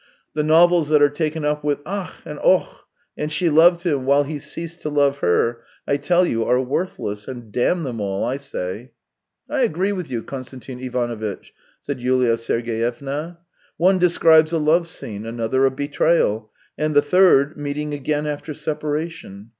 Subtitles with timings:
[0.33, 2.65] The novels that are taken up with' Ach!' and' Och!'
[3.19, 7.27] and' she loved him, while he ceased to love her,' I tell you, are worthless,
[7.27, 8.93] and damn them all, I say
[9.47, 13.37] !""I agree with you, Konstantin Ivanovitch," said Yulia Sergeyevna."
[13.77, 19.49] One describes a love scene; another, a betrayal; and the third, meeting again after separation.